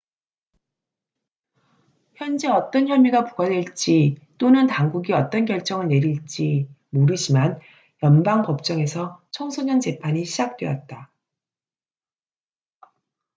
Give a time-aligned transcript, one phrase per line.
[2.15, 7.59] 현재 어떤 혐의가 부과될지 또는 당국이 어떤 결정을 내릴지 모르지만
[8.01, 11.13] 연방 법정에서 청소년 재판이 시작되었다